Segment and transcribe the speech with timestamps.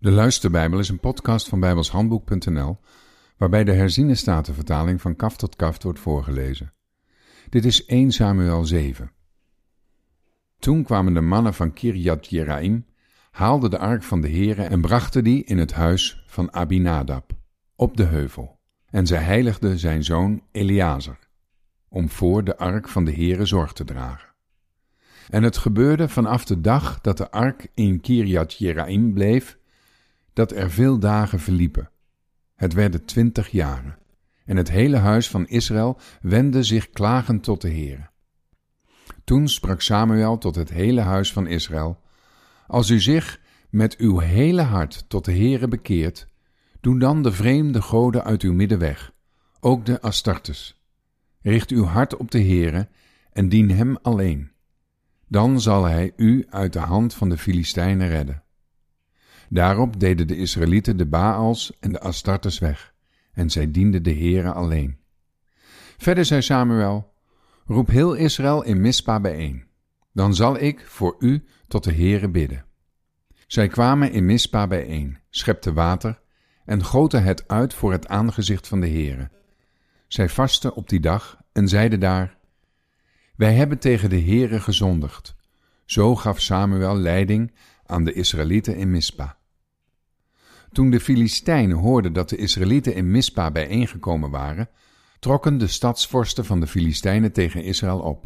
[0.00, 2.78] De Luisterbijbel is een podcast van bijbelshandboek.nl
[3.36, 6.72] waarbij de herziene statenvertaling van kaf tot kaf wordt voorgelezen.
[7.48, 9.12] Dit is 1 Samuel 7.
[10.58, 12.86] Toen kwamen de mannen van Kirjat Jeraim,
[13.30, 17.32] haalden de ark van de Heere en brachten die in het huis van Abinadab,
[17.76, 18.58] op de heuvel.
[18.90, 21.18] En zij heiligden zijn zoon Eleazar,
[21.88, 24.28] om voor de ark van de Heere zorg te dragen.
[25.28, 29.58] En het gebeurde vanaf de dag dat de ark in Kirjat Jeraim bleef,
[30.38, 31.90] dat er veel dagen verliepen.
[32.54, 33.98] Het werden twintig jaren.
[34.44, 38.10] En het hele huis van Israël wendde zich klagend tot de Heere.
[39.24, 42.00] Toen sprak Samuel tot het hele huis van Israël:
[42.66, 46.26] Als u zich met uw hele hart tot de Heere bekeert,
[46.80, 49.12] doe dan de vreemde goden uit uw midden weg,
[49.60, 50.82] ook de Astartes.
[51.42, 52.88] Richt uw hart op de Heere
[53.32, 54.50] en dien hem alleen.
[55.28, 58.42] Dan zal hij u uit de hand van de Filistijnen redden.
[59.48, 62.94] Daarop deden de Israëlieten de Baals en de Astartes weg,
[63.32, 64.98] en zij dienden de Heere alleen.
[65.96, 67.12] Verder zei Samuel,
[67.66, 69.64] roep heel Israël in Mispa bijeen,
[70.12, 72.64] dan zal ik voor u tot de Heere bidden.
[73.46, 76.20] Zij kwamen in Mispa bijeen, schepten water
[76.64, 79.30] en goten het uit voor het aangezicht van de Heere.
[80.06, 82.36] Zij vasten op die dag en zeiden daar,
[83.36, 85.36] wij hebben tegen de Heere gezondigd.
[85.84, 87.52] Zo gaf Samuel leiding
[87.86, 89.37] aan de Israëlieten in Mispa.
[90.72, 94.68] Toen de Filistijnen hoorden dat de Israëlieten in Mispa bijeengekomen waren,
[95.18, 98.24] trokken de stadsvorsten van de Filistijnen tegen Israël op.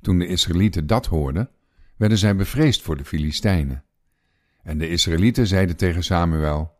[0.00, 1.50] Toen de Israëlieten dat hoorden,
[1.96, 3.84] werden zij bevreesd voor de Filistijnen.
[4.62, 6.74] En de Israëlieten zeiden tegen Samuel: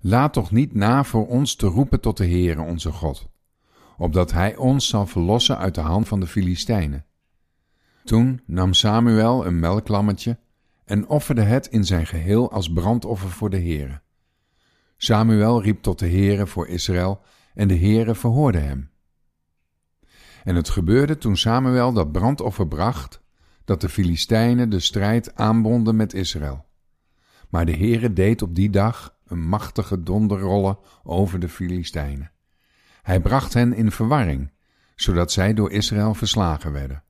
[0.00, 3.28] Laat toch niet na voor ons te roepen tot de Heere onze God,
[3.96, 7.04] opdat Hij ons zal verlossen uit de hand van de Filistijnen.
[8.04, 10.38] Toen nam Samuel een melklammetje
[10.86, 14.00] en offerde het in zijn geheel als brandoffer voor de Heere.
[14.96, 17.22] Samuel riep tot de Heere voor Israël
[17.54, 18.90] en de Heere verhoorde hem.
[20.44, 23.20] En het gebeurde toen Samuel dat brandoffer bracht,
[23.64, 26.64] dat de Filistijnen de strijd aanbonden met Israël.
[27.48, 32.30] Maar de Heere deed op die dag een machtige donderrollen over de Filistijnen.
[33.02, 34.52] Hij bracht hen in verwarring,
[34.94, 37.02] zodat zij door Israël verslagen werden.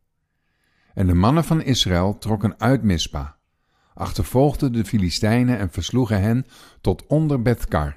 [0.94, 3.35] En de mannen van Israël trokken uit Mispa
[3.96, 6.46] achtervolgden de Filistijnen en versloegen hen
[6.80, 7.96] tot onder Bethkar.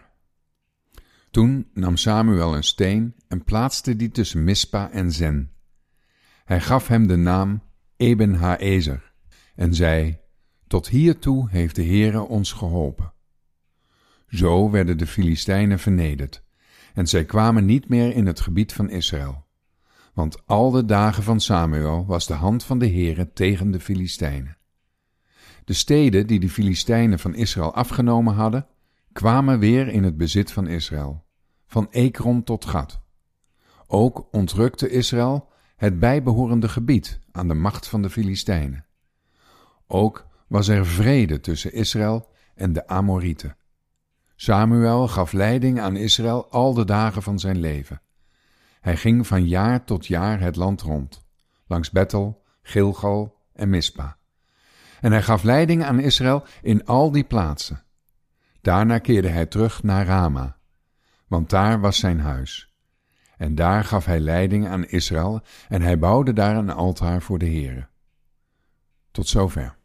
[1.32, 5.52] Toen nam Samuel een steen en plaatste die tussen Mispa en Zen.
[6.46, 7.62] Hij gaf hem de naam
[7.98, 9.12] Eben Haezer
[9.56, 10.20] en zei:
[10.68, 13.14] Tot hiertoe heeft de Heere ons geholpen.
[14.28, 16.44] Zo werden de Filistijnen vernederd,
[16.94, 19.46] en zij kwamen niet meer in het gebied van Israël.
[20.14, 24.59] Want al de dagen van Samuel was de hand van de Heere tegen de Filistijnen.
[25.70, 28.68] De steden die de Filistijnen van Israël afgenomen hadden,
[29.12, 31.26] kwamen weer in het bezit van Israël,
[31.68, 33.02] van Ekron tot Gat.
[33.88, 38.86] Ook ontrukte Israël het bijbehorende gebied aan de macht van de Filistijnen.
[39.88, 43.58] Ook was er vrede tussen Israël en de Amorieten.
[44.36, 48.02] Samuel gaf leiding aan Israël al de dagen van zijn leven.
[48.82, 51.26] Hij ging van jaar tot jaar het land rond,
[51.68, 54.19] langs Bethel, Gilgal en Mispa
[55.02, 57.84] en hij gaf leiding aan Israël in al die plaatsen.
[58.62, 60.58] Daarna keerde hij terug naar Rama,
[61.28, 62.74] want daar was zijn huis.
[63.38, 67.46] En daar gaf hij leiding aan Israël en hij bouwde daar een altaar voor de
[67.46, 67.88] Heere.
[69.12, 69.79] Tot zover.